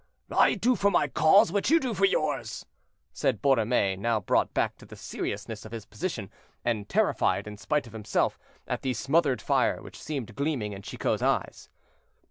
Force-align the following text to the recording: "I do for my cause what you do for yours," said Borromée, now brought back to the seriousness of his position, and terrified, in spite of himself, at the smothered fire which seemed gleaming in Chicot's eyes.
"I 0.35 0.55
do 0.55 0.75
for 0.75 0.89
my 0.89 1.07
cause 1.07 1.51
what 1.51 1.69
you 1.69 1.79
do 1.79 1.93
for 1.93 2.05
yours," 2.05 2.65
said 3.13 3.39
Borromée, 3.39 3.95
now 3.99 4.19
brought 4.19 4.51
back 4.51 4.75
to 4.77 4.85
the 4.87 4.95
seriousness 4.95 5.63
of 5.63 5.71
his 5.71 5.85
position, 5.85 6.31
and 6.65 6.89
terrified, 6.89 7.45
in 7.45 7.57
spite 7.57 7.85
of 7.85 7.93
himself, 7.93 8.39
at 8.67 8.81
the 8.81 8.95
smothered 8.95 9.43
fire 9.43 9.79
which 9.79 10.01
seemed 10.01 10.35
gleaming 10.35 10.73
in 10.73 10.81
Chicot's 10.81 11.21
eyes. 11.21 11.69